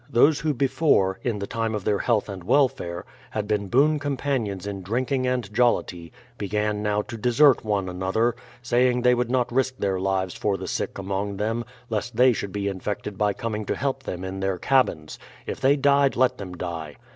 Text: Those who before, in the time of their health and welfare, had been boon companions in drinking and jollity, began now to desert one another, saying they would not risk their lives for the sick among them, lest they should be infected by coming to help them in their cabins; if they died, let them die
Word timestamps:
Those 0.09 0.39
who 0.39 0.55
before, 0.55 1.19
in 1.21 1.37
the 1.37 1.45
time 1.45 1.75
of 1.75 1.83
their 1.83 1.99
health 1.99 2.27
and 2.27 2.43
welfare, 2.43 3.05
had 3.29 3.47
been 3.47 3.67
boon 3.67 3.99
companions 3.99 4.65
in 4.65 4.81
drinking 4.81 5.27
and 5.27 5.53
jollity, 5.53 6.11
began 6.39 6.81
now 6.81 7.03
to 7.03 7.17
desert 7.17 7.63
one 7.63 7.87
another, 7.87 8.35
saying 8.63 9.03
they 9.03 9.13
would 9.13 9.29
not 9.29 9.51
risk 9.51 9.77
their 9.77 9.99
lives 9.99 10.33
for 10.33 10.57
the 10.57 10.67
sick 10.67 10.97
among 10.97 11.37
them, 11.37 11.63
lest 11.91 12.15
they 12.15 12.33
should 12.33 12.51
be 12.51 12.67
infected 12.67 13.15
by 13.15 13.33
coming 13.33 13.63
to 13.67 13.75
help 13.75 14.01
them 14.01 14.23
in 14.25 14.39
their 14.39 14.57
cabins; 14.57 15.19
if 15.45 15.61
they 15.61 15.75
died, 15.75 16.15
let 16.15 16.39
them 16.39 16.57
die 16.57 16.95